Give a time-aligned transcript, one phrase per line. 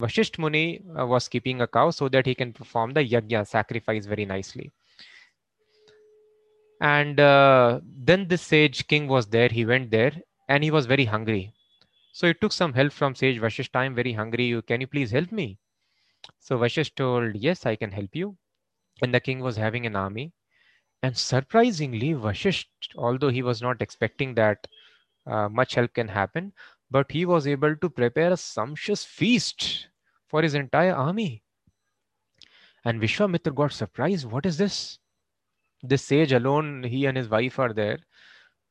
[0.00, 4.06] Vashisht Muni uh, was keeping a cow so that he can perform the yajna sacrifice
[4.06, 4.70] very nicely.
[6.80, 9.48] And uh, then this sage king was there.
[9.48, 10.12] He went there
[10.48, 11.52] and he was very hungry.
[12.12, 13.74] So he took some help from sage Vashisht.
[13.74, 14.44] I'm very hungry.
[14.44, 15.58] You can you please help me?
[16.38, 18.36] So Vashisht told, Yes, I can help you.
[19.02, 20.32] And the king was having an army.
[21.02, 24.66] And surprisingly, Vashisht, although he was not expecting that
[25.26, 26.52] uh, much help can happen,
[26.90, 29.87] but he was able to prepare a sumptuous feast
[30.28, 31.42] for his entire army.
[32.84, 34.30] And Vishwamitra got surprised.
[34.30, 34.98] What is this?
[35.82, 37.98] This sage alone, he and his wife are there.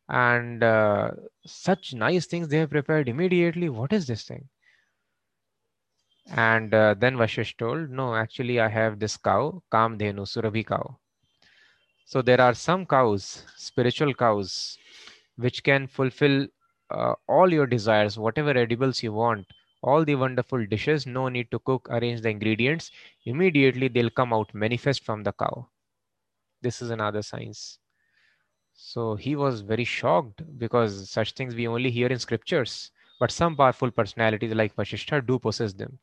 [0.09, 1.11] And uh,
[1.45, 3.69] such nice things they have prepared immediately.
[3.69, 4.47] What is this thing?
[6.29, 10.97] And uh, then Vashish told, No, actually, I have this cow, Kamdhenu, Surabhi cow.
[12.05, 14.77] So there are some cows, spiritual cows,
[15.35, 16.47] which can fulfill
[16.89, 19.45] uh, all your desires, whatever edibles you want,
[19.81, 22.91] all the wonderful dishes, no need to cook, arrange the ingredients.
[23.25, 25.67] Immediately they'll come out manifest from the cow.
[26.61, 27.79] This is another science.
[28.75, 33.55] So he was very shocked because such things we only hear in scriptures, but some
[33.55, 35.99] powerful personalities like Vashishta do possess them.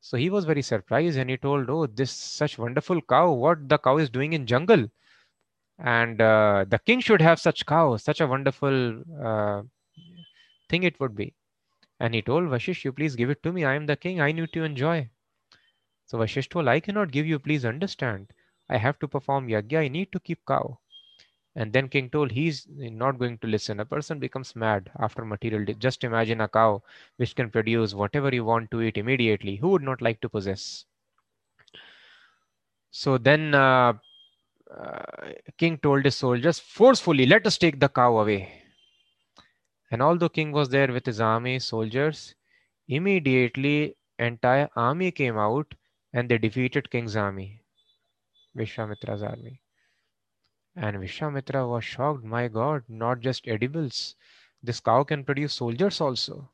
[0.00, 3.78] So he was very surprised and he told, Oh, this such wonderful cow, what the
[3.78, 4.88] cow is doing in jungle.
[5.78, 9.62] And uh, the king should have such cow, such a wonderful uh,
[10.68, 11.34] thing it would be.
[11.98, 13.64] And he told Vashish, you please give it to me.
[13.64, 14.20] I am the king.
[14.20, 15.08] I need to enjoy.
[16.04, 17.38] So Vashish told, I cannot give you.
[17.38, 18.32] Please understand.
[18.68, 19.78] I have to perform yajna.
[19.78, 20.78] I need to keep cow.
[21.54, 23.80] And then king told, he's not going to listen.
[23.80, 25.64] A person becomes mad after material.
[25.78, 26.82] Just imagine a cow
[27.16, 29.56] which can produce whatever you want to eat immediately.
[29.56, 30.84] Who would not like to possess?
[32.90, 33.94] So then uh,
[34.70, 35.02] uh,
[35.56, 38.65] king told his soldiers forcefully, let us take the cow away.
[39.90, 42.34] And although king was there with his army, soldiers,
[42.88, 45.74] immediately entire army came out
[46.12, 47.62] and they defeated king's army,
[48.56, 49.62] Vishwamitra's army.
[50.74, 54.16] And Vishwamitra was shocked, my God, not just edibles.
[54.62, 56.50] This cow can produce soldiers also.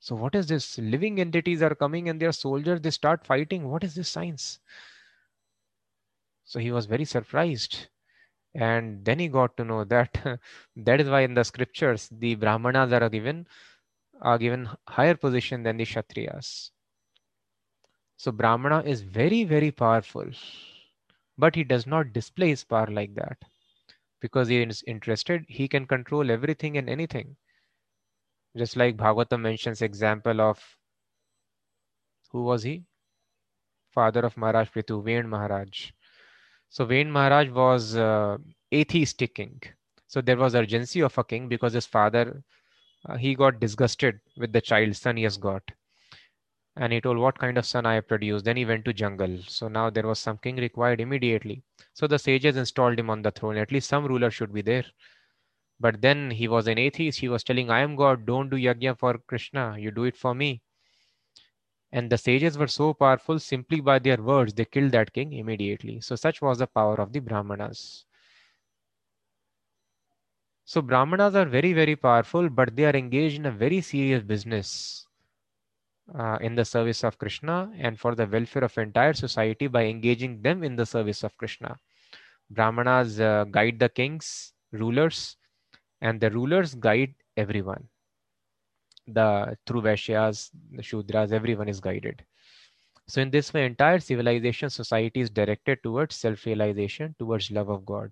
[0.00, 0.78] So what is this?
[0.78, 3.68] Living entities are coming and they are soldiers, they start fighting.
[3.68, 4.58] What is this science?
[6.44, 7.88] So he was very surprised
[8.54, 10.16] and then he got to know that
[10.76, 13.46] that is why in the scriptures the brahmanas are given
[14.22, 16.70] are given higher position than the kshatriyas.
[18.16, 20.30] So brahmana is very very powerful
[21.38, 23.38] but he does not display his power like that.
[24.20, 27.36] Because he is interested he can control everything and anything.
[28.56, 30.78] Just like bhagavatam mentions example of
[32.30, 32.84] who was he?
[33.90, 35.92] Father of maharaj prithu ven maharaj
[36.74, 38.36] so Ven Maharaj was uh,
[38.74, 39.62] atheistic king.
[40.08, 42.42] So there was urgency of a king because his father,
[43.08, 45.62] uh, he got disgusted with the child son he has got.
[46.74, 48.44] And he told, what kind of son I have produced?
[48.44, 49.38] Then he went to jungle.
[49.46, 51.62] So now there was some king required immediately.
[51.92, 53.56] So the sages installed him on the throne.
[53.56, 54.84] At least some ruler should be there.
[55.78, 57.20] But then he was an atheist.
[57.20, 58.26] He was telling, I am God.
[58.26, 59.76] Don't do yajna for Krishna.
[59.78, 60.60] You do it for me.
[61.94, 66.00] And the sages were so powerful simply by their words, they killed that king immediately.
[66.00, 68.04] So, such was the power of the Brahmanas.
[70.64, 75.06] So, Brahmanas are very, very powerful, but they are engaged in a very serious business
[76.18, 80.42] uh, in the service of Krishna and for the welfare of entire society by engaging
[80.42, 81.78] them in the service of Krishna.
[82.50, 85.36] Brahmanas uh, guide the kings, rulers,
[86.00, 87.88] and the rulers guide everyone
[89.06, 92.24] the through Vaishyas, the Shudras, everyone is guided.
[93.06, 98.10] So in this way, entire civilization society is directed towards self-realization, towards love of God.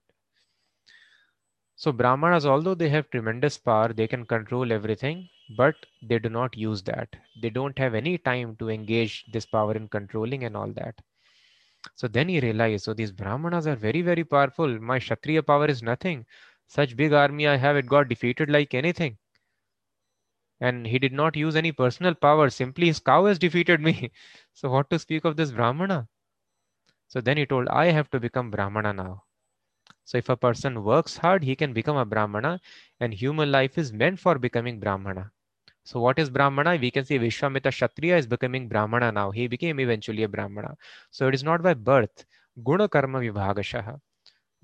[1.77, 6.57] So Brahmanas, although they have tremendous power, they can control everything, but they do not
[6.57, 7.09] use that.
[7.41, 10.95] They don't have any time to engage this power in controlling and all that.
[11.97, 14.79] So then he realized, so these Brahmanas are very, very powerful.
[14.79, 16.27] My Kshatriya power is nothing.
[16.69, 19.17] Such big army I have, it got defeated like anything
[20.62, 22.49] and he did not use any personal power.
[22.49, 24.12] Simply his cow has defeated me.
[24.55, 26.09] so what to speak of this Brahmana?
[27.09, 29.25] So then he told, I have to become Brahmana now.
[30.05, 32.61] So if a person works hard, he can become a Brahmana
[33.00, 35.32] and human life is meant for becoming Brahmana.
[35.85, 36.79] So what is Brahmana?
[36.81, 39.32] We can say Vishwamitra Kshatriya is becoming Brahmana now.
[39.32, 40.76] He became eventually a Brahmana.
[41.11, 42.25] So it is not by birth.
[42.62, 43.99] Guna Karma Vibhagashaha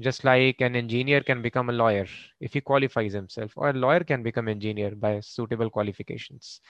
[0.01, 2.07] just like an engineer can become a lawyer
[2.41, 6.61] if he qualifies himself or a lawyer can become engineer by suitable qualifications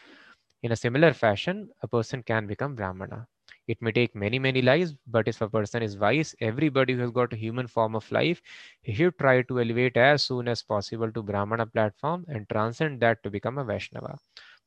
[0.62, 3.26] in a similar fashion a person can become brahmana
[3.66, 7.10] it may take many many lives but if a person is wise everybody who has
[7.10, 8.40] got a human form of life
[8.82, 13.22] he should try to elevate as soon as possible to brahmana platform and transcend that
[13.22, 14.18] to become a vaishnava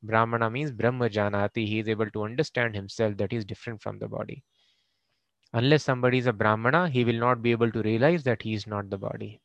[0.04, 1.66] Brahmana means Brahma Janati.
[1.68, 4.44] He is able to understand himself that he is different from the body.
[5.54, 8.68] Unless somebody is a Brahmana, he will not be able to realize that he is
[8.68, 9.42] not the body.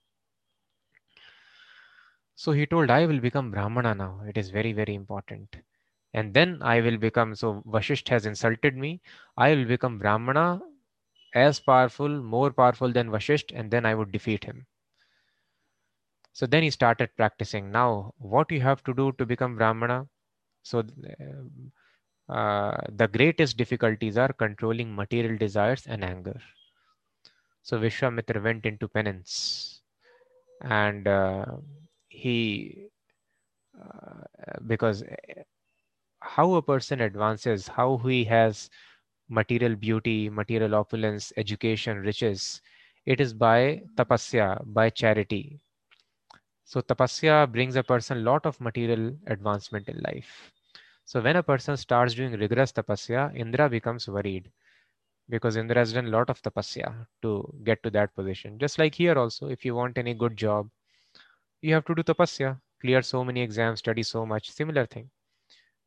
[2.37, 4.21] So he told, I will become Brahmana now.
[4.29, 5.57] It is very, very important.
[6.15, 9.01] And then I will become, so Vashisht has insulted me.
[9.37, 10.61] I will become Brahmana
[11.35, 14.67] as powerful, more powerful than Vashisht, and then I would defeat him.
[16.33, 17.73] So then he started practicing.
[17.73, 20.07] Now, what you have to do to become Brahmana?
[20.63, 20.83] So uh,
[22.29, 26.41] the greatest difficulties are controlling material desires and anger.
[27.63, 29.83] So Vishwamitra went into penance
[30.63, 31.47] and uh,
[32.09, 32.89] he,
[33.81, 34.25] uh,
[34.67, 35.05] because
[36.21, 38.69] how a person advances, how he has
[39.29, 42.61] material beauty, material opulence, education, riches,
[43.07, 45.61] it is by tapasya, by charity.
[46.65, 50.53] So tapasya brings a person lot of material advancement in life.
[51.07, 54.51] So when a person starts doing rigorous tapasya, Indra becomes worried
[55.29, 58.59] because Indra has done a lot of tapasya to get to that position.
[58.59, 60.69] Just like here also, if you want any good job,
[61.63, 65.09] you have to do tapasya, clear so many exams, study so much, similar thing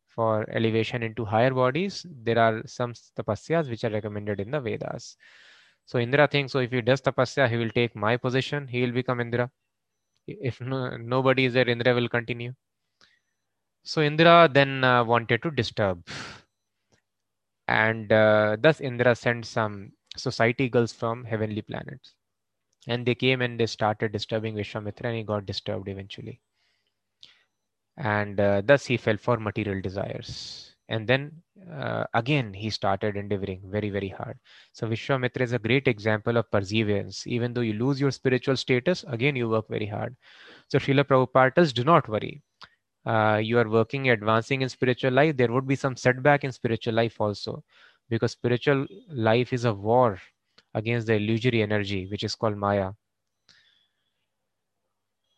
[0.07, 5.15] for elevation into higher bodies, there are some tapasyas which are recommended in the Vedas.
[5.85, 8.91] So Indra thinks, so if he does tapasya, he will take my position, he will
[8.91, 9.49] become Indra.
[10.27, 12.53] If no, nobody is there, Indra will continue.
[13.89, 16.07] So Indra then uh, wanted to disturb.
[17.67, 22.13] And uh, thus Indra sent some society girls from heavenly planets.
[22.87, 26.39] And they came and they started disturbing Vishwamitra and he got disturbed eventually.
[27.97, 30.75] And uh, thus he fell for material desires.
[30.87, 31.41] And then
[31.73, 34.37] uh, again he started endeavoring very very hard.
[34.71, 37.25] So vishwamitra is a great example of perseverance.
[37.25, 40.15] Even though you lose your spiritual status again you work very hard.
[40.67, 42.43] So Srila Prabhupada do not worry
[43.05, 46.93] uh, you are working advancing in spiritual life there would be some setback in spiritual
[46.93, 47.63] life also
[48.09, 50.19] because spiritual life is a war
[50.73, 52.91] against the illusory energy which is called maya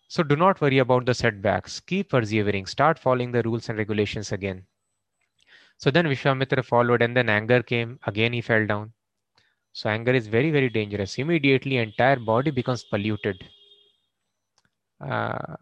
[0.07, 1.79] so do not worry about the setbacks.
[1.79, 2.67] Keep persevering.
[2.67, 4.67] Start following the rules and regulations again.
[5.77, 7.99] So then Vishwamitra followed and then anger came.
[8.07, 8.93] Again he fell down.
[9.73, 11.17] So anger is very, very dangerous.
[11.19, 13.43] Immediately entire body becomes polluted
[15.01, 15.55] uh,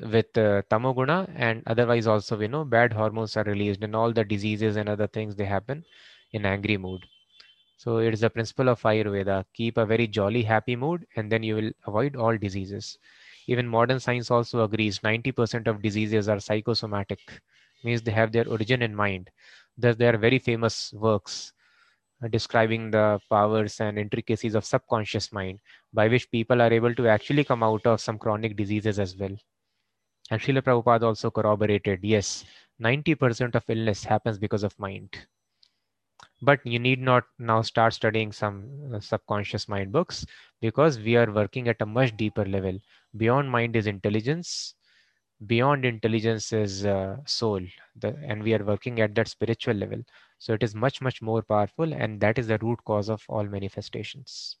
[0.00, 4.24] with uh, tamoguna and otherwise also we know bad hormones are released and all the
[4.24, 5.84] diseases and other things they happen
[6.32, 7.06] in angry mood.
[7.76, 9.44] So it is the principle of Ayurveda.
[9.54, 12.98] Keep a very jolly, happy mood and then you will avoid all diseases.
[13.48, 17.20] Even modern science also agrees 90% of diseases are psychosomatic,
[17.84, 19.30] means they have their origin in mind.
[19.76, 21.52] Thus, there are very famous works
[22.24, 25.60] uh, describing the powers and intricacies of subconscious mind
[25.92, 29.36] by which people are able to actually come out of some chronic diseases as well.
[30.32, 32.44] And Srila Prabhupada also corroborated, yes,
[32.80, 35.26] 90% of illness happens because of mind.
[36.40, 40.24] But you need not now start studying some uh, subconscious mind books
[40.62, 42.80] because we are working at a much deeper level.
[43.14, 44.74] Beyond mind is intelligence.
[45.46, 47.60] Beyond intelligence is uh, soul.
[47.96, 50.02] The, and we are working at that spiritual level.
[50.38, 53.44] So it is much much more powerful and that is the root cause of all
[53.44, 54.56] manifestations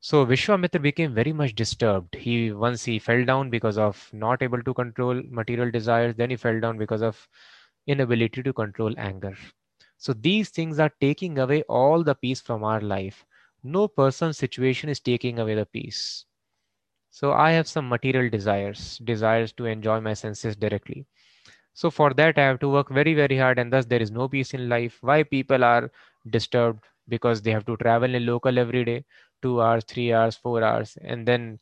[0.00, 2.14] so Vishwamitra became very much disturbed.
[2.16, 6.14] He once he fell down because of not able to control material desires.
[6.16, 7.28] Then he fell down because of
[7.86, 9.36] inability to control anger.
[9.98, 13.24] So these things are taking away all the peace from our life.
[13.64, 16.24] No person situation is taking away the peace.
[17.10, 21.06] So I have some material desires, desires to enjoy my senses directly.
[21.74, 24.28] So for that, I have to work very, very hard, and thus there is no
[24.28, 24.98] peace in life.
[25.02, 25.90] Why people are
[26.30, 26.84] disturbed?
[27.08, 29.04] Because they have to travel in local every day,
[29.42, 31.58] two hours, three hours, four hours, and then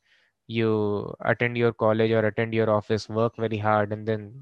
[0.46, 4.32] you attend your college or attend your office, work very hard, and then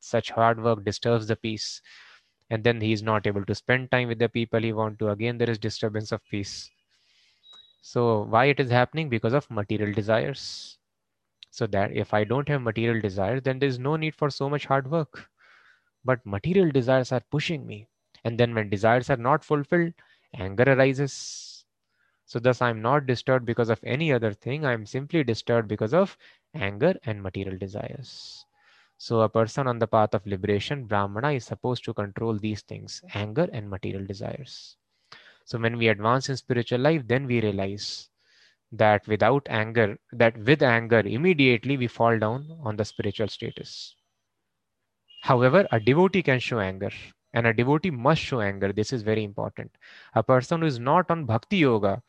[0.00, 1.80] such hard work disturbs the peace.
[2.50, 4.60] And then he's not able to spend time with the people.
[4.60, 6.70] He want to again there is disturbance of peace.
[7.82, 9.08] So why it is happening?
[9.08, 10.78] Because of material desires.
[11.50, 14.48] So that if i don't have material desires then there is no need for so
[14.50, 15.28] much hard work.
[16.04, 17.88] But material desires are pushing me.
[18.24, 19.92] And then when desires are not fulfilled
[20.34, 21.51] anger arises
[22.26, 26.16] so thus i'm not disturbed because of any other thing i'm simply disturbed because of
[26.54, 28.44] anger and material desires
[28.98, 33.02] so a person on the path of liberation, Brahmana, is supposed to control these things,
[33.14, 34.76] anger and material desires.
[35.44, 38.10] So when we advance in spiritual life, then we realize
[38.72, 43.96] that without anger, that with anger, immediately we fall down on the spiritual status.
[45.22, 46.90] However, a devotee can show anger
[47.34, 48.72] and a devotee must show anger.
[48.72, 49.70] This is very important.
[50.14, 52.02] A person who is not on bhakti yoga,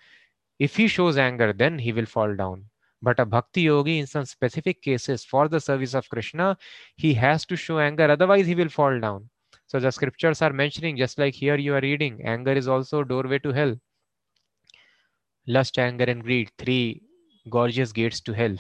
[0.60, 2.66] if he shows anger, then he will fall down.
[3.02, 6.58] But a bhakti yogi, in some specific cases, for the service of Krishna,
[6.96, 9.30] he has to show anger, otherwise, he will fall down.
[9.68, 13.40] So the scriptures are mentioning, just like here you are reading, anger is also doorway
[13.40, 13.76] to hell.
[15.48, 17.02] Lust, anger, and greed, three
[17.50, 18.56] gorgeous gates to hell.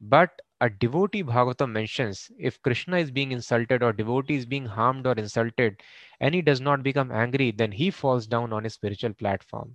[0.00, 5.08] But a devotee Bhagavatam mentions if Krishna is being insulted or devotee is being harmed
[5.08, 5.82] or insulted
[6.20, 9.74] and he does not become angry, then he falls down on his spiritual platform.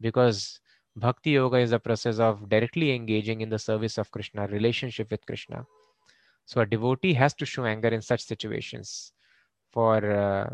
[0.00, 0.58] Because
[0.96, 5.24] Bhakti Yoga is a process of directly engaging in the service of Krishna, relationship with
[5.24, 5.64] Krishna.
[6.46, 9.12] So a devotee has to show anger in such situations
[9.70, 10.50] for uh,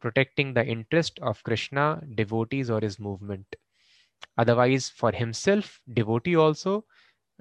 [0.00, 3.56] protecting the interest of Krishna, devotees, or his movement.
[4.38, 6.84] Otherwise, for himself, devotee also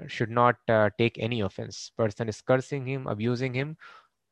[0.07, 1.91] should not uh, take any offense.
[1.97, 3.77] Person is cursing him, abusing him,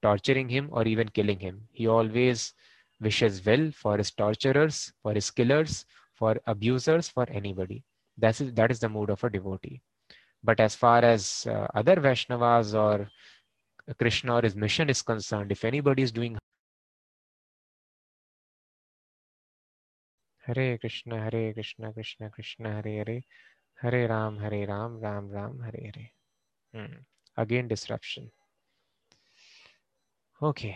[0.01, 1.61] torturing him, or even killing him.
[1.71, 2.53] He always
[2.99, 7.83] wishes well for his torturers, for his killers, for abusers, for anybody.
[8.17, 9.81] That is, that is the mood of a devotee.
[10.43, 13.09] But as far as uh, other Vaishnavas or
[13.99, 16.37] Krishna or his mission is concerned, if anybody is doing
[20.47, 23.21] Hare Krishna, Hare Krishna, Krishna Krishna, Hare Hare,
[23.81, 26.09] Hare Ram Hare Ram Ram Ram, Hare Hare.
[27.37, 28.29] Again disruption
[30.41, 30.73] okay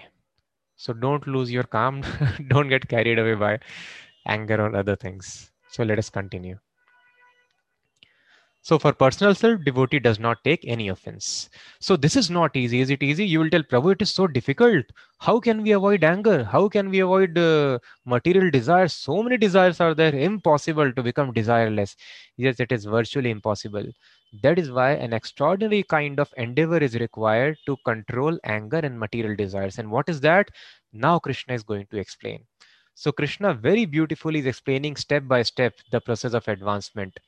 [0.80, 3.60] so don't lose your calm don't get carried away by
[4.28, 5.28] anger or other things
[5.76, 6.58] so let us continue
[8.64, 11.50] So for personal self, devotee does not take any offense.
[11.80, 12.80] So this is not easy.
[12.80, 13.26] Is it easy?
[13.26, 14.86] You will tell Prabhu, it is so difficult.
[15.20, 16.44] How can we avoid anger?
[16.44, 18.94] How can we avoid uh, material desires?
[18.94, 20.14] So many desires are there.
[20.14, 21.96] Impossible to become desireless.
[22.38, 23.86] Yes, it is virtually impossible.
[24.44, 29.36] That is why an extraordinary kind of endeavor is required to control anger and material
[29.36, 29.80] desires.
[29.80, 30.50] And what is that?
[30.94, 32.46] Now Krishna is going to explain.
[32.94, 37.20] So Krishna very beautifully is explaining step by step the process of advancement.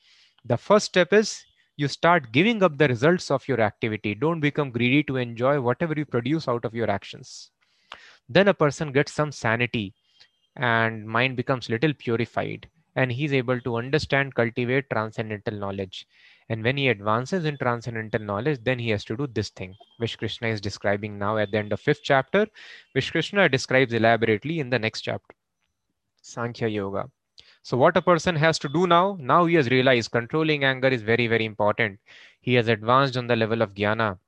[0.46, 1.42] The first step is
[1.76, 4.14] you start giving up the results of your activity.
[4.14, 7.50] Don't become greedy to enjoy whatever you produce out of your actions.
[8.28, 9.94] Then a person gets some sanity
[10.56, 16.06] and mind becomes little purified and he's able to understand, cultivate transcendental knowledge.
[16.48, 20.18] And when he advances in transcendental knowledge, then he has to do this thing, which
[20.18, 22.46] Krishna is describing now at the end of fifth chapter,
[22.92, 25.34] which Krishna describes elaborately in the next chapter,
[26.22, 27.10] Sankhya Yoga.
[27.64, 31.02] So what a person has to do now, now he has realized controlling anger is
[31.02, 31.98] very, very important.
[32.40, 34.18] He has advanced on the level of jnana.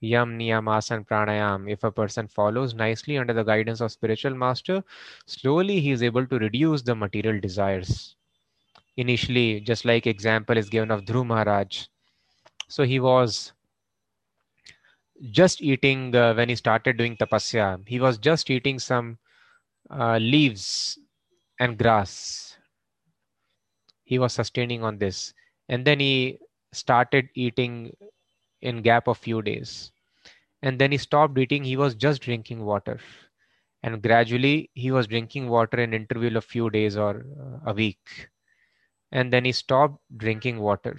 [0.00, 1.70] Yam, Niyam, Asana, Pranayam.
[1.70, 4.82] If a person follows nicely under the guidance of spiritual master,
[5.26, 8.16] slowly he is able to reduce the material desires.
[8.96, 11.86] Initially, just like example is given of Dhruv Maharaj.
[12.70, 13.52] So he was
[15.30, 17.86] just eating uh, when he started doing tapasya.
[17.86, 19.18] He was just eating some
[19.90, 20.98] uh, leaves
[21.58, 22.56] and grass.
[24.04, 25.34] He was sustaining on this,
[25.68, 26.38] and then he
[26.72, 27.96] started eating
[28.62, 29.92] in gap of few days,
[30.62, 31.64] and then he stopped eating.
[31.64, 33.00] He was just drinking water,
[33.82, 38.30] and gradually he was drinking water in interval of few days or uh, a week,
[39.12, 40.96] and then he stopped drinking water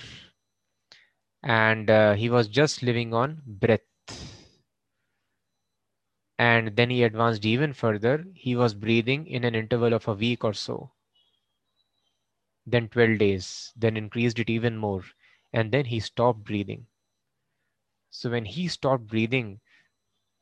[1.44, 3.82] and uh, he was just living on breath
[6.38, 8.26] And then he advanced even further.
[8.36, 10.92] He was breathing in an interval of a week or so.
[12.66, 15.04] Then 12 days, then increased it even more.
[15.52, 16.88] And then he stopped breathing.
[18.12, 19.60] So when he stopped breathing,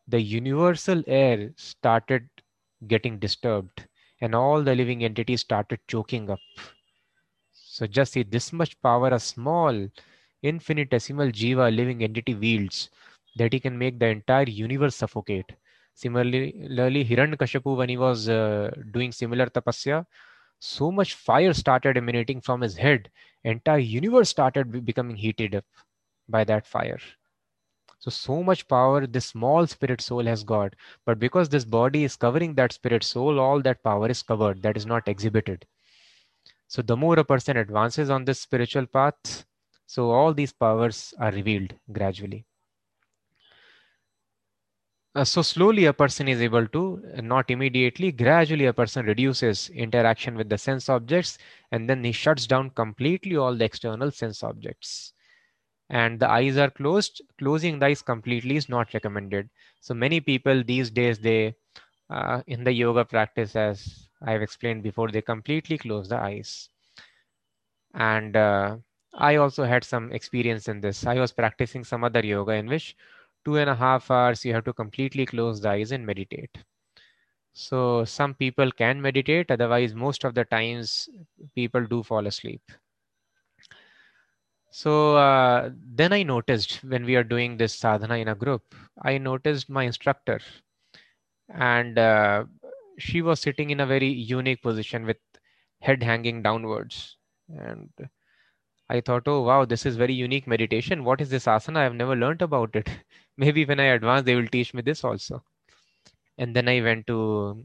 [0.08, 2.29] the universal air started
[2.88, 3.88] getting disturbed
[4.22, 6.39] and all the living entities started choking up.
[7.53, 9.89] So just see this much power a small
[10.43, 12.89] infinitesimal jiva living entity wields
[13.36, 15.53] that he can make the entire universe suffocate.
[15.96, 20.05] Similarly, Hiranyakashipu when he was uh, doing similar tapasya,
[20.60, 23.10] so much fire started emanating from his head.
[23.43, 25.65] Entire universe started becoming heated up
[26.29, 27.00] by that fire.
[28.00, 30.75] So, so much power this small spirit soul has got.
[31.05, 34.75] But because this body is covering that spirit soul, all that power is covered, that
[34.77, 35.65] is not exhibited.
[36.67, 39.46] So, the more a person advances on this spiritual path,
[39.89, 42.46] so all these powers are revealed gradually.
[45.15, 50.36] Uh, so slowly a person is able to, not immediately, gradually a person reduces interaction
[50.36, 51.39] with the sense objects
[51.72, 55.13] and then he shuts down completely all the external sense objects.
[55.89, 57.24] And the eyes are closed.
[57.39, 59.50] Closing the eyes completely is not recommended.
[59.79, 61.55] So many people these days they
[62.12, 66.69] uh, in the yoga practice as i've explained before they completely close the eyes.
[67.96, 68.77] And uh,
[69.13, 71.06] i also had some experience in this.
[71.06, 72.96] I was practicing some other yoga in which
[73.46, 76.58] two and a half hours you have to completely close the eyes and meditate.
[77.54, 81.10] So some people can meditate otherwise most of the times
[81.56, 82.62] people do fall asleep.
[84.72, 89.18] So uh, then I noticed when we are doing this sadhana in a group, I
[89.18, 90.39] noticed my instructor,
[91.50, 92.46] and uh,
[93.00, 95.18] she was sitting in a very unique position with
[95.82, 97.18] head hanging downwards.
[97.50, 97.89] And
[98.89, 101.03] I thought, oh wow, this is very unique meditation.
[101.03, 101.77] What is this asana?
[101.77, 102.89] I've never learned about it.
[103.38, 105.43] Maybe when I advance, they will teach me this also.
[106.38, 107.63] And then I went to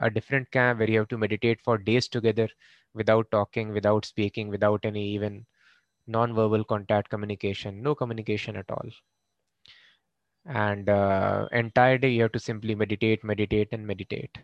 [0.00, 2.48] a different camp where you have to meditate for days together
[2.94, 5.46] without talking, without speaking, without any even
[6.06, 8.88] non-verbal contact communication, no communication at all.
[10.46, 14.38] And uh, entire day you have to simply meditate, meditate, and meditate.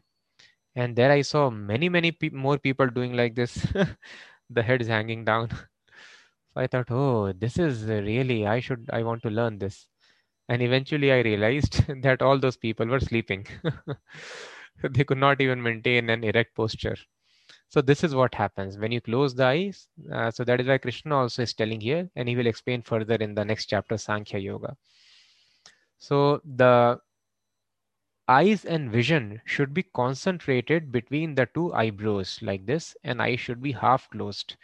[0.77, 3.67] And there I saw many, many pe- more people doing like this.
[4.51, 5.51] the head is hanging down.
[6.55, 9.87] So I thought, oh, this is really, I should, I want to learn this.
[10.49, 13.47] And eventually I realized that all those people were sleeping.
[14.83, 16.97] they could not even maintain an erect posture.
[17.69, 19.89] So this is what happens when you close the eyes.
[20.13, 23.15] Uh, so that is why Krishna also is telling here, and he will explain further
[23.15, 24.77] in the next chapter, Sankhya Yoga.
[25.99, 27.01] So the
[28.29, 33.63] eyes and vision should be concentrated between the two eyebrows like this, and eyes should
[33.63, 34.57] be half closed.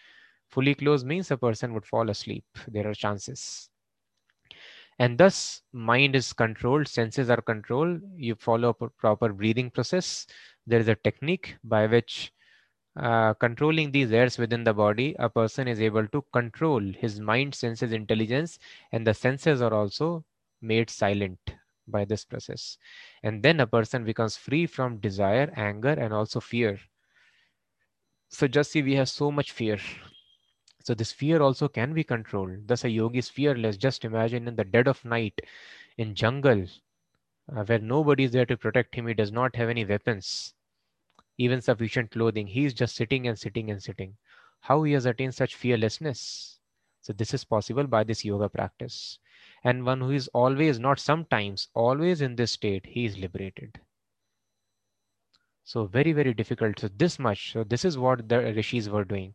[0.48, 2.44] Fully closed means a person would fall asleep.
[2.68, 3.70] There are chances.
[4.98, 8.00] And thus, mind is controlled, senses are controlled.
[8.16, 10.26] You follow a proper breathing process.
[10.66, 12.32] There is a technique by which
[12.96, 17.54] uh, controlling these airs within the body, a person is able to control his mind,
[17.54, 18.58] senses, intelligence,
[18.92, 20.24] and the senses are also
[20.62, 21.38] made silent
[21.88, 22.78] by this process.
[23.22, 26.80] And then a person becomes free from desire, anger, and also fear.
[28.30, 29.78] So just see, we have so much fear.
[30.88, 32.66] So this fear also can be controlled.
[32.66, 33.76] Thus, a yogi is fearless.
[33.76, 35.38] Just imagine in the dead of night,
[35.98, 36.66] in jungle,
[37.54, 39.06] uh, where nobody is there to protect him.
[39.06, 40.54] He does not have any weapons
[41.36, 42.46] even sufficient clothing.
[42.46, 44.16] He is just sitting and sitting and sitting.
[44.60, 46.58] How he has attained such fearlessness?
[47.02, 49.18] So this is possible by this yoga practice.
[49.62, 53.78] And one who is always, not sometimes, always in this state, he is liberated.
[55.64, 56.80] So very, very difficult.
[56.80, 57.52] So this much.
[57.52, 59.34] So this is what the rishis were doing.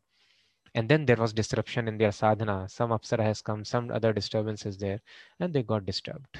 [0.75, 2.67] And then there was disruption in their sadhana.
[2.67, 5.01] Some apsara has come, some other disturbances there,
[5.39, 6.37] and they got disturbed.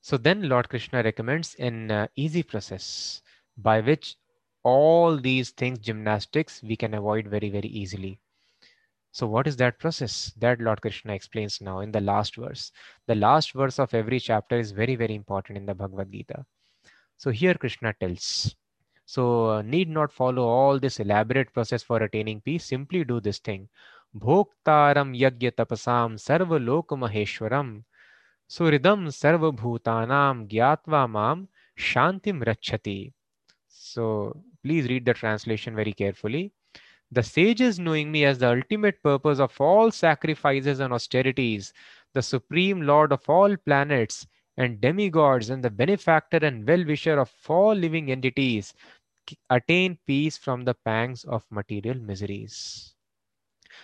[0.00, 3.22] So then Lord Krishna recommends an uh, easy process
[3.56, 4.16] by which
[4.64, 8.18] all these things, gymnastics, we can avoid very, very easily.
[9.12, 10.32] So, what is that process?
[10.38, 12.72] That Lord Krishna explains now in the last verse.
[13.06, 16.44] The last verse of every chapter is very, very important in the Bhagavad Gita.
[17.16, 18.56] So, here Krishna tells,
[19.06, 22.64] so uh, need not follow all this elaborate process for attaining peace.
[22.64, 23.68] Simply do this thing.
[24.16, 27.82] Bhoktaram yagya tapasam sarva loka maheshwaram
[28.48, 33.12] suridam sarva bhutanam gyatva mam shantim rachati.
[33.68, 36.52] So please read the translation very carefully.
[37.10, 41.72] The sages knowing me as the ultimate purpose of all sacrifices and austerities,
[42.12, 47.74] the supreme lord of all planets and demigods and the benefactor and well-wisher of all
[47.74, 48.74] living entities,
[49.50, 52.94] attain peace from the pangs of material miseries.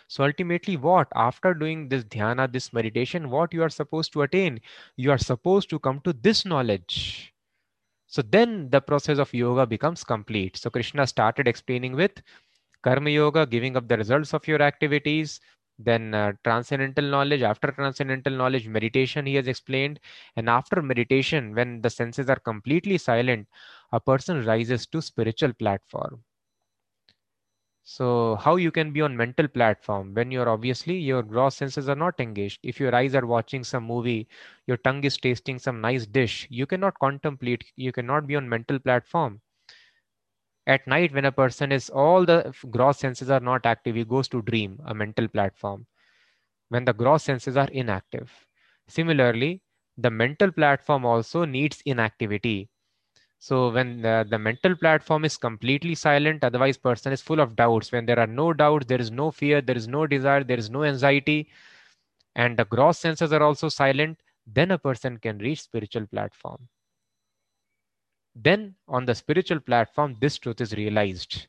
[0.07, 1.09] So ultimately, what?
[1.15, 4.61] After doing this dhyana, this meditation, what you are supposed to attain?
[4.97, 7.35] You are supposed to come to this knowledge.
[8.07, 10.57] So then the process of yoga becomes complete.
[10.57, 12.23] So Krishna started explaining with
[12.83, 15.41] karma yoga, giving up the results of your activities,
[15.85, 20.01] then uh, transcendental knowledge after transcendental knowledge meditation he has explained.
[20.37, 23.49] And after meditation when the senses are completely silent
[23.93, 26.25] a person rises to spiritual platform.
[27.83, 30.15] So how you can be on mental platform?
[30.15, 32.61] When you're obviously your gross senses are not engaged.
[32.63, 34.29] If your eyes are watching some movie
[34.67, 38.79] your tongue is tasting some nice dish you cannot contemplate you cannot be on mental
[38.79, 39.43] platform
[40.75, 42.39] at night when a person is all the
[42.71, 45.87] gross senses are not active he goes to dream a mental platform
[46.69, 48.31] when the gross senses are inactive.
[48.89, 49.63] Similarly
[49.99, 52.69] the mental platform also needs inactivity.
[53.39, 57.93] So when the, the mental platform is completely silent otherwise person is full of doubts.
[57.93, 60.71] When there are no doubts there is no fear there is no desire there is
[60.71, 61.49] no anxiety
[62.37, 66.69] and the gross senses are also silent then a person can reach spiritual platform
[68.35, 71.47] then on the spiritual platform this truth is realized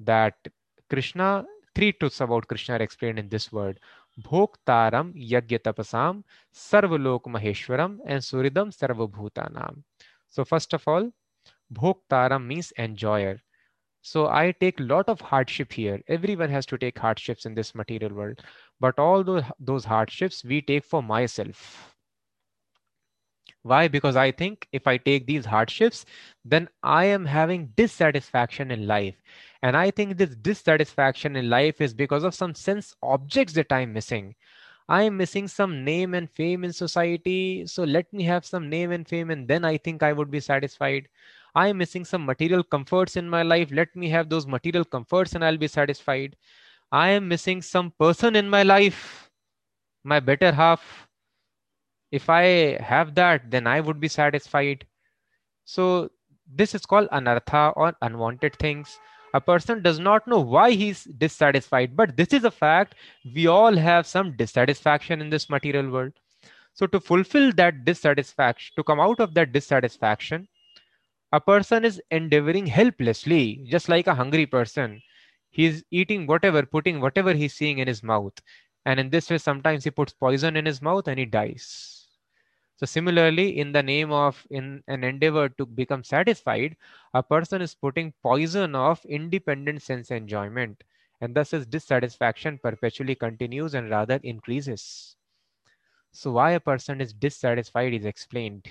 [0.00, 0.34] that
[0.90, 3.78] krishna three truths about krishna are explained in this word.
[4.26, 6.22] Bhoktaram yagya tapasam
[6.54, 9.82] sarvalok maheshwaram and suridam sarvabhutanam.
[10.28, 11.10] So first of all
[11.72, 13.38] bhoktaram means enjoyer.
[14.00, 16.00] So i take lot of hardship here.
[16.08, 18.40] Everyone has to take hardships in this material world.
[18.80, 21.95] But all those, those hardships we take for myself
[23.66, 23.88] why?
[23.88, 26.04] Because I think if I take these hardships,
[26.44, 29.16] then I am having dissatisfaction in life.
[29.62, 33.92] And I think this dissatisfaction in life is because of some sense objects that I'm
[33.92, 34.34] missing.
[34.88, 37.66] I'm missing some name and fame in society.
[37.66, 40.40] So let me have some name and fame, and then I think I would be
[40.40, 41.08] satisfied.
[41.56, 43.70] I'm missing some material comforts in my life.
[43.72, 46.36] Let me have those material comforts and I'll be satisfied.
[46.92, 49.30] I am missing some person in my life,
[50.04, 51.05] my better half
[52.10, 54.86] if I have that, then I would be satisfied.
[55.64, 56.10] So
[56.52, 58.98] this is called anartha or unwanted things.
[59.34, 62.94] A person does not know why he's dissatisfied, but this is a fact.
[63.34, 66.12] We all have some dissatisfaction in this material world.
[66.72, 70.48] So to fulfill that dissatisfaction, to come out of that dissatisfaction,
[71.32, 75.02] a person is endeavoring helplessly, just like a hungry person.
[75.50, 78.34] He's eating whatever, putting whatever he's seeing in his mouth.
[78.86, 82.08] And in this way, sometimes he puts poison in his mouth and he dies.
[82.76, 86.76] So similarly, in the name of in an endeavor to become satisfied,
[87.14, 90.84] a person is putting poison of independent sense enjoyment.
[91.20, 95.16] And thus his dissatisfaction perpetually continues and rather increases.
[96.12, 98.68] So why a person is dissatisfied is explained.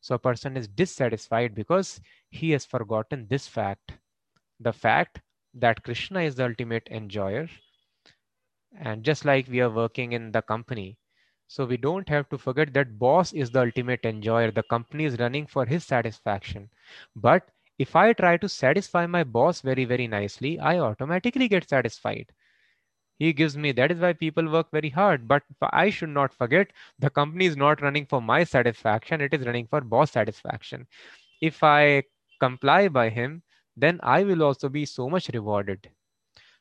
[0.00, 3.92] So a person is dissatisfied because he has forgotten this fact.
[4.60, 5.22] The fact
[5.54, 7.48] that Krishna is the ultimate enjoyer.
[8.76, 10.96] And just like we are working in the company,
[11.46, 14.50] so we don't have to forget that boss is the ultimate enjoyer.
[14.50, 16.70] The company is running for his satisfaction.
[17.16, 22.32] But if I try to satisfy my boss very, very nicely, I automatically get satisfied.
[23.18, 25.28] He gives me, that is why people work very hard.
[25.28, 29.46] But I should not forget the company is not running for my satisfaction, it is
[29.46, 30.86] running for boss satisfaction.
[31.40, 32.04] If I
[32.40, 33.42] comply by him,
[33.76, 35.90] then I will also be so much rewarded.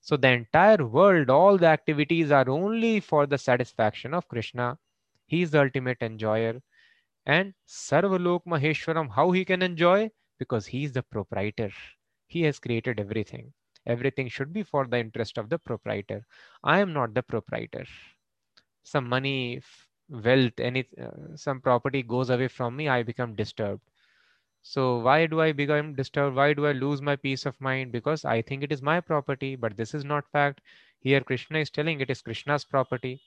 [0.02, 4.80] So the entire world, all the activities are only for the satisfaction of Krishna.
[5.28, 6.62] He is the ultimate enjoyer.
[7.26, 10.12] And Sarvalok Maheshwaram, how he can enjoy?
[10.40, 11.72] Because he is the proprietor.
[12.28, 13.54] He has created everything.
[13.86, 16.26] Everything should be for the interest of the proprietor.
[16.64, 17.86] I am not the proprietor.
[18.84, 19.62] Some money,
[20.10, 23.84] wealth, any uh, some property goes away from me, I become disturbed.
[24.70, 26.36] So why do I become disturbed?
[26.36, 27.94] Why do I lose my peace of mind?
[27.94, 30.60] Because I think it is my property, but this is not fact.
[31.00, 33.22] Here Krishna is telling it is Krishna's property.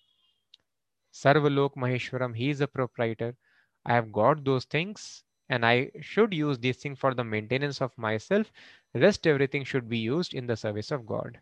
[1.15, 3.35] Sarvalok Maheshwaram, he is a proprietor.
[3.87, 7.97] I have got those things and I should use these things for the maintenance of
[7.97, 8.53] myself.
[8.95, 11.41] Rest everything should be used in the service of God.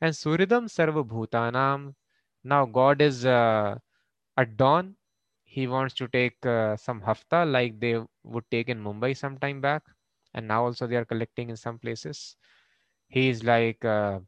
[0.00, 1.96] And Suridam Sarva Bhutanam.
[2.44, 3.76] Now God is uh,
[4.36, 4.94] at dawn
[5.50, 9.60] he wants to take uh, some hafta like they would take in Mumbai some time
[9.60, 9.82] back.
[10.32, 12.36] And now also they are collecting in some places.
[13.08, 14.20] He is like uh,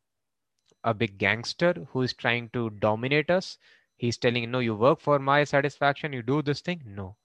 [0.83, 3.57] a big gangster who is trying to dominate us.
[3.99, 6.83] He's telling, no, you work for my satisfaction, you do this thing.
[6.85, 7.17] No.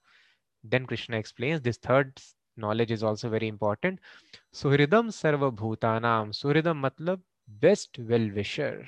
[0.62, 2.22] Then Krishna explains this third
[2.56, 3.98] knowledge is also very important.
[4.54, 6.30] Suhridam sarva bhutanam.
[6.30, 8.86] Suhridam matlab best well-wisher.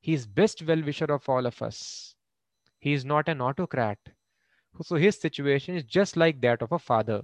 [0.00, 2.16] He is best well-wisher of all of us
[2.84, 3.98] he is not an autocrat.
[4.82, 7.22] So his situation is just like that of a father.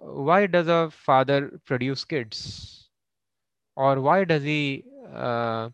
[0.00, 2.88] Why does a father produce kids?
[3.76, 5.70] Or why does he uh,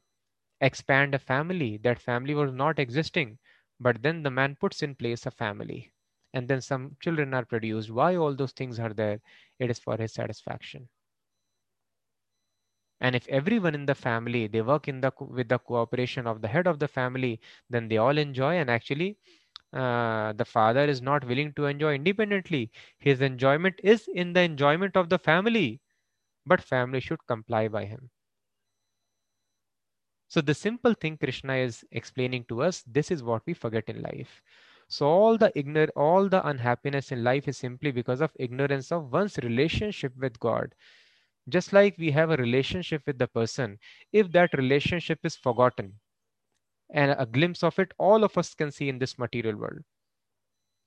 [0.61, 1.79] expand a family.
[1.79, 3.39] That family was not existing.
[3.81, 5.93] But then the man puts in place a family.
[6.35, 7.91] And then some children are produced.
[7.91, 9.21] Why all those things are there?
[9.59, 10.89] It is for his satisfaction.
[13.05, 16.49] And if everyone in the family, they work in the with the cooperation of the
[16.49, 17.41] head of the family,
[17.71, 19.19] then they all enjoy and actually
[19.73, 22.73] uh, the father is not willing to enjoy independently.
[22.99, 25.81] His enjoyment is in the enjoyment of the family,
[26.47, 28.11] but family should comply by him.
[30.29, 34.03] So the simple thing Krishna is explaining to us, this is what we forget in
[34.03, 34.43] life.
[34.89, 39.13] So all the ignor all the unhappiness in life is simply because of ignorance of
[39.13, 40.75] one's relationship with God.
[41.49, 43.79] Just like we have a relationship with the person,
[44.13, 46.01] if that relationship is forgotten,
[46.91, 49.85] and a glimpse of it all of us can see in this material world.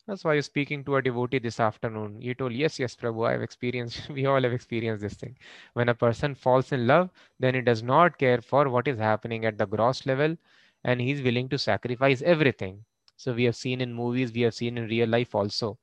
[0.05, 2.21] That's why you're speaking to a devotee this afternoon.
[2.21, 5.37] You told, Yes, yes, Prabhu, I've experienced, we all have experienced this thing.
[5.73, 9.45] When a person falls in love, then he does not care for what is happening
[9.45, 10.35] at the gross level
[10.83, 12.83] and he's willing to sacrifice everything.
[13.15, 15.77] So we have seen in movies, we have seen in real life also.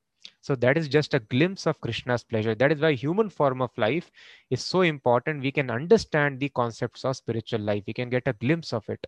[0.44, 2.54] So that is just a glimpse of Krishna's pleasure.
[2.54, 4.10] That is why human form of life
[4.50, 5.42] is so important.
[5.42, 7.84] We can understand the concepts of spiritual life.
[7.86, 9.06] We can get a glimpse of it.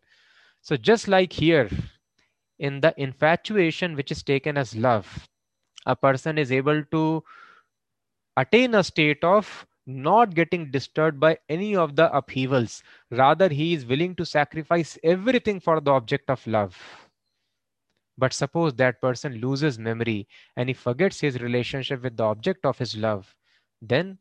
[0.63, 1.69] So just like here,
[2.59, 5.29] in the infatuation which is taken as love,
[5.85, 7.23] a person is able to
[8.39, 12.83] attain a state of not getting disturbed by any of the upheavals.
[13.11, 17.06] Rather, he is willing to sacrifice everything for the object of love.
[18.19, 20.27] But suppose that person loses memory
[20.57, 23.35] and he forgets his relationship with the object of his love,
[23.83, 24.19] then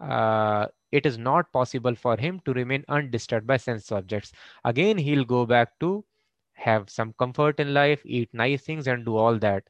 [0.00, 4.32] uh, it is not possible for him to remain undisturbed by sense objects.
[4.64, 6.04] Again, he'll go back to
[6.54, 9.64] have some comfort in life, eat nice things, and do all that.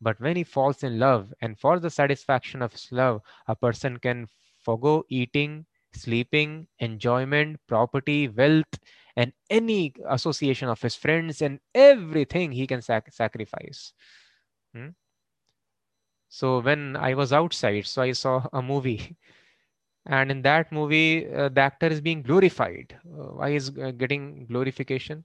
[0.00, 3.98] But when he falls in love, and for the satisfaction of his love, a person
[3.98, 4.28] can
[4.58, 8.78] forego eating, sleeping, enjoyment, property, wealth,
[9.20, 13.92] and any association of his friends, and everything he can sac- sacrifice.
[14.74, 14.90] Hmm?
[16.28, 19.16] So when I was outside, so I saw a movie.
[20.06, 22.96] And in that movie uh, the actor is being glorified.
[23.06, 25.24] Uh, why is uh, getting glorification?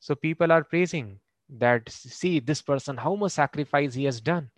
[0.00, 4.50] So people are praising that see this person how much sacrifice he has done.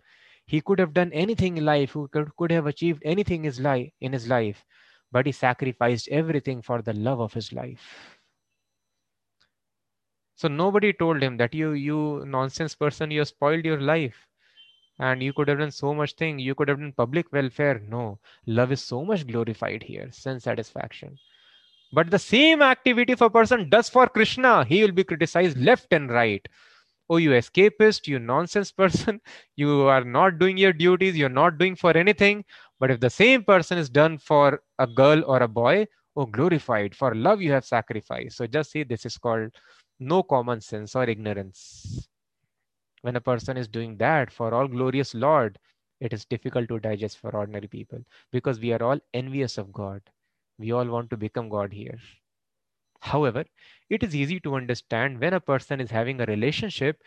[0.47, 3.91] He could have done anything in life who could, could have achieved anything his life
[4.01, 4.65] in his life
[5.11, 8.20] but he sacrificed everything for the love of his life
[10.41, 14.27] so nobody told him that you you nonsense person you spoiled your life.
[14.97, 16.39] And you could have done so much thing.
[16.39, 17.79] You could have done public welfare.
[17.87, 20.07] No love is so much glorified here.
[20.11, 21.19] Sense satisfaction.
[21.93, 24.65] But the same activity if a person does for krishna.
[24.65, 26.47] He will be criticized left and right.
[27.07, 29.21] Oh you escapist you nonsense person.
[29.55, 31.15] You are not doing your duties.
[31.15, 32.45] You're not doing for anything.
[32.79, 36.95] But if the same person is done for a girl or a boy oh glorified.
[36.95, 38.37] For love you have sacrificed.
[38.37, 39.51] So just see this is called
[40.01, 42.09] no common sense or ignorance
[43.01, 45.59] when a person is doing that for all glorious Lord,
[45.99, 47.99] it is difficult to digest for ordinary people
[48.31, 50.01] because we are all envious of God.
[50.57, 51.99] We all want to become God here.
[53.01, 53.45] However,
[53.89, 57.01] it is easy to understand when a person is having a relationship,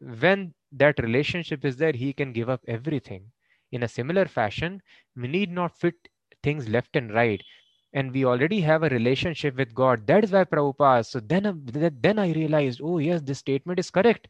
[0.00, 3.32] when that relationship is there, he can give up everything.
[3.72, 4.82] In a similar fashion,
[5.16, 5.94] we need not fit
[6.42, 7.42] things left and right
[7.92, 10.06] and we already have a relationship with God.
[10.06, 11.06] That is why Prabhupada.
[11.06, 11.62] So then,
[12.00, 14.28] then I realized, oh yes, this statement is correct.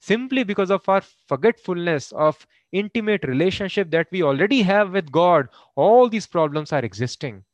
[0.00, 6.08] Simply because of our forgetfulness of intimate relationship that we already have with God, all
[6.08, 7.44] these problems are existing.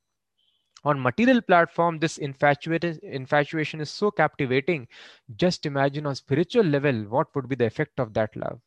[0.84, 4.88] On material platform, this infatuated, infatuation is so captivating.
[5.36, 8.58] Just imagine on spiritual level, what would be the effect of that love?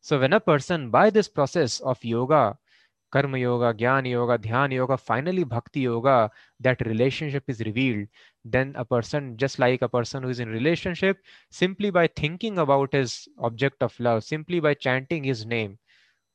[0.00, 2.58] So when a person, by this process of yoga,
[3.10, 8.08] karma yoga, jnana yoga, dhyana yoga, finally bhakti yoga, that relationship is revealed,
[8.44, 11.18] then a person, just like a person who is in relationship,
[11.50, 15.78] simply by thinking about his object of love, simply by chanting his name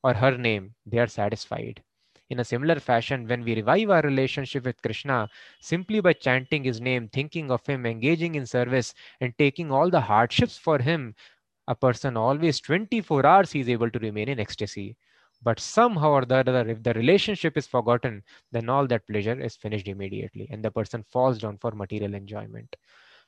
[0.03, 1.81] or her name, they are satisfied.
[2.29, 6.81] In a similar fashion, when we revive our relationship with Krishna, simply by chanting his
[6.81, 11.15] name, thinking of him, engaging in service, and taking all the hardships for him,
[11.67, 14.97] a person always 24 hours he is able to remain in ecstasy.
[15.43, 19.55] But somehow or the other, if the relationship is forgotten, then all that pleasure is
[19.55, 22.75] finished immediately and the person falls down for material enjoyment.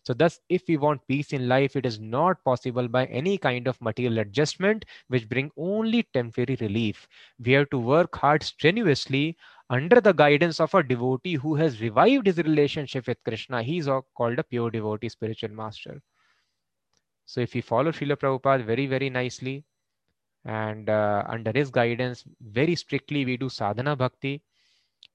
[0.04, 3.67] So, thus, if we want peace in life, it is not possible by any kind
[3.67, 7.08] of material adjustment which bring only temporary relief.
[7.43, 9.36] We have to work hard strenuously
[9.69, 13.63] under the guidance of a devotee who has revived his relationship with Krishna.
[13.63, 16.01] He is called a pure devotee spiritual master.
[17.25, 19.65] So, if we follow Srila Prabhupada very, very nicely,
[20.45, 24.41] and uh, under his guidance very strictly we do sadhana bhakti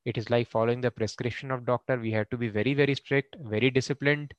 [0.04, 1.98] It is like following the prescription of doctor.
[1.98, 4.34] We have to be very, very strict, very disciplined.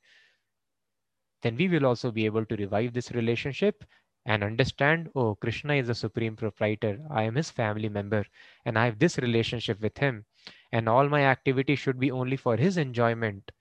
[1.44, 3.86] Then we will also be able to revive this relationship
[4.26, 8.26] and understand oh krishna is the supreme proprietor i am his family member
[8.66, 10.26] and i have this relationship with him
[10.72, 13.52] and all my activity should be only for his enjoyment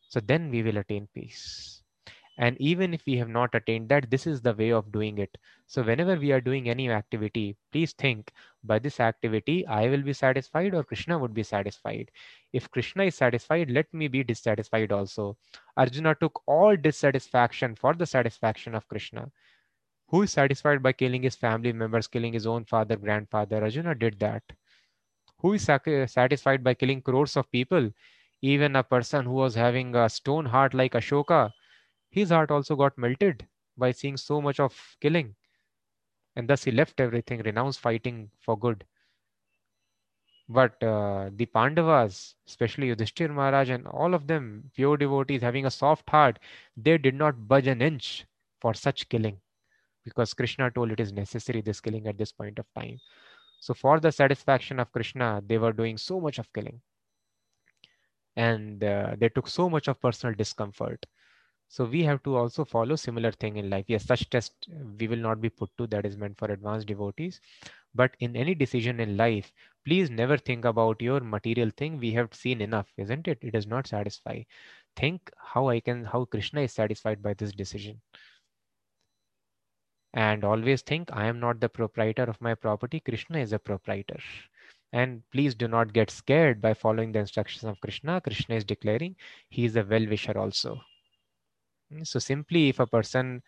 [0.00, 1.79] so then we will attain peace
[2.40, 5.38] and even if we have not attained that this is the way of doing it
[5.66, 8.32] so whenever we are doing any activity please think
[8.64, 12.10] by this activity i will be satisfied or krishna would be satisfied
[12.52, 15.36] if krishna is satisfied let me be dissatisfied also
[15.76, 19.30] arjuna took all dissatisfaction for the satisfaction of krishna
[20.08, 23.62] who is satisfied by killing his family members, killing his own father, grandfather?
[23.62, 24.42] Arjuna did that.
[25.38, 27.90] Who is satisfied by killing crores of people?
[28.42, 31.52] Even a person who was having a stone heart like Ashoka,
[32.10, 33.46] his heart also got melted
[33.76, 35.34] by seeing so much of killing.
[36.36, 38.84] And thus he left everything, renounced fighting for good.
[40.48, 45.70] But uh, the Pandavas, especially Yudhishthir Maharaj and all of them, pure devotees having a
[45.70, 46.40] soft heart,
[46.76, 48.26] they did not budge an inch
[48.60, 49.40] for such killing
[50.04, 52.98] because Krishna told it is necessary this killing at this point of time.
[53.60, 56.80] So for the satisfaction of Krishna, they were doing so much of killing.
[58.36, 61.04] And uh, they took so much of personal discomfort.
[61.70, 63.84] So we have to also follow similar thing in life.
[63.88, 67.40] Yes, such test we will not be put to that is meant for advanced devotees.
[67.94, 69.52] But in any decision in life,
[69.86, 71.98] please never think about your material thing.
[71.98, 73.38] We have seen enough, isn't it?
[73.40, 74.42] It does not satisfy.
[74.96, 78.02] Think how I can, how Krishna is satisfied by this decision
[80.12, 83.00] and always think I am not the proprietor of my property.
[83.00, 84.18] Krishna is a proprietor.
[84.92, 88.20] And please do not get scared by following the instructions of Krishna.
[88.20, 89.14] Krishna is declaring
[89.48, 90.80] he is a well wisher also.
[92.04, 93.42] So, simply if a person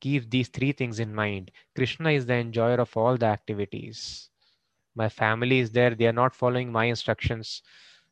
[0.00, 4.30] keeps these three things in mind, Krishna is the enjoyer of all the activities.
[4.94, 7.62] My family is there, they are not following my instructions.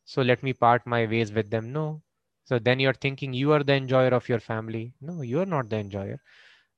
[0.04, 1.72] So, let me part my ways with them.
[1.72, 2.02] No.
[2.44, 4.94] So, then you're thinking you are the enjoyer of your family.
[5.00, 6.20] No, you are not the enjoyer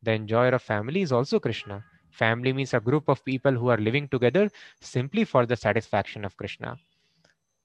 [0.03, 1.85] the enjoyer of family is also Krishna.
[2.11, 4.51] Family means a group of people who are living together
[4.81, 6.79] simply for the satisfaction of Krishna.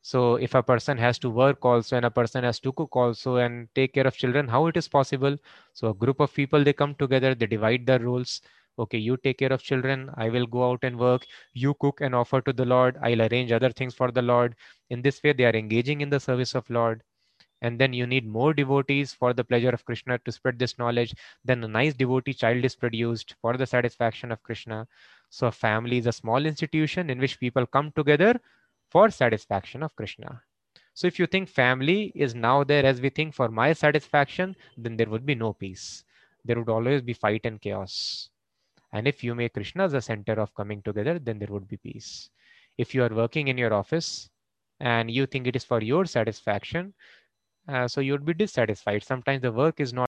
[0.06, 3.38] So if a person has to work also and a person has to cook also
[3.38, 5.36] and take care of children, how it is possible?
[5.74, 8.42] So a group of people, they come together, they divide their roles.
[8.78, 10.12] Okay, you take care of children.
[10.16, 11.26] I will go out and work.
[11.54, 13.00] You cook and offer to the Lord.
[13.02, 14.56] I'll arrange other things for the Lord.
[14.92, 17.02] In this way, they are engaging in the service of Lord
[17.62, 21.16] and then you need more devotees for the pleasure of Krishna to spread this knowledge.
[21.44, 24.88] Then a nice devotee child is produced for the satisfaction of Krishna.
[25.32, 28.40] So, a family is a small institution in which people come together
[28.90, 30.42] for satisfaction of Krishna.
[30.94, 34.96] So, if you think family is now there as we think for my satisfaction, then
[34.96, 36.04] there would be no peace.
[36.46, 38.30] There would always be fight and chaos.
[38.94, 42.30] And if you make Krishna the center of coming together, then there would be peace.
[42.78, 44.30] If you are working in your office
[44.80, 46.94] and you think it is for your satisfaction,
[47.68, 49.04] uh, so you would be dissatisfied.
[49.04, 50.04] Sometimes the work is not